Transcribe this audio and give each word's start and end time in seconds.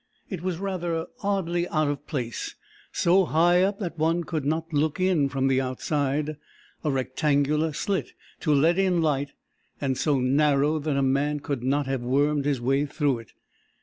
It 0.31 0.41
was 0.41 0.57
rather 0.57 1.05
oddly 1.21 1.67
out 1.69 1.87
of 1.87 2.07
place, 2.07 2.55
so 2.91 3.25
high 3.25 3.61
up 3.61 3.77
that 3.77 3.99
one 3.99 4.23
could 4.23 4.45
not 4.45 4.73
look 4.73 4.99
in 4.99 5.29
from 5.29 5.45
the 5.47 5.61
outside 5.61 6.37
a 6.83 6.89
rectangular 6.89 7.71
slit 7.71 8.13
to 8.39 8.51
let 8.51 8.79
in 8.79 9.03
light, 9.03 9.33
and 9.79 9.95
so 9.95 10.19
narrow 10.19 10.79
that 10.79 10.97
a 10.97 11.03
man 11.03 11.39
could 11.39 11.61
not 11.61 11.85
have 11.85 12.01
wormed 12.01 12.45
his 12.45 12.59
way 12.59 12.87
through 12.87 13.19
it. 13.19 13.33